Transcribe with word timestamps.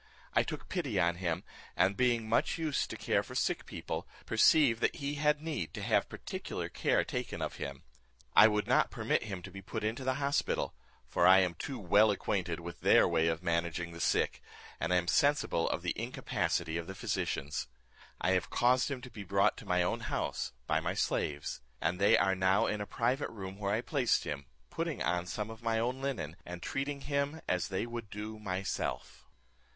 I 0.33 0.41
took 0.41 0.67
pity 0.67 0.99
on 0.99 1.17
him, 1.17 1.43
and 1.75 1.95
being 1.95 2.21
so 2.21 2.25
much 2.25 2.57
used 2.57 2.89
to 2.89 3.35
sick 3.35 3.65
people, 3.67 4.07
perceived 4.25 4.81
that 4.81 4.95
he 4.95 5.13
had 5.21 5.43
need 5.43 5.75
to 5.75 5.83
have 5.83 6.09
particular 6.09 6.69
care 6.69 7.03
taken 7.05 7.39
of 7.39 7.57
him. 7.57 7.83
I 8.35 8.47
would 8.47 8.65
not 8.65 8.89
permit 8.89 9.25
him 9.25 9.43
to 9.43 9.51
be 9.51 9.61
put 9.61 9.83
into 9.83 10.03
the 10.03 10.15
hospital; 10.15 10.73
for 11.07 11.27
I 11.27 11.41
am 11.41 11.53
too 11.53 11.77
well 11.77 12.09
acquainted 12.09 12.59
with 12.59 12.79
their 12.79 13.07
way 13.07 13.27
of 13.27 13.43
managing 13.43 13.91
the 13.91 13.99
sick, 14.01 14.41
and 14.79 14.91
am 14.91 15.07
sensible 15.07 15.69
of 15.69 15.83
the 15.83 15.93
incapacity 15.95 16.77
of 16.77 16.87
the 16.87 16.95
physicians. 16.95 17.67
I 18.19 18.31
have 18.31 18.49
caused 18.49 18.89
him 18.89 19.01
to 19.01 19.11
be 19.11 19.23
brought 19.23 19.55
to 19.57 19.67
my 19.67 19.83
own 19.83 19.99
house, 19.99 20.51
by 20.65 20.79
my 20.79 20.95
slaves; 20.95 21.61
and 21.79 21.99
they 21.99 22.17
are 22.17 22.33
now 22.33 22.65
in 22.65 22.81
a 22.81 22.87
private 22.87 23.29
room 23.29 23.59
where 23.59 23.71
I 23.71 23.81
placed 23.81 24.23
him, 24.23 24.47
putting 24.71 25.03
on 25.03 25.27
some 25.27 25.51
of 25.51 25.61
my 25.61 25.77
own 25.77 26.01
linen, 26.01 26.37
and 26.43 26.63
treating 26.63 27.01
him 27.01 27.39
as 27.47 27.67
they 27.67 27.85
would 27.85 28.09
do 28.09 28.39
myself." 28.39 29.27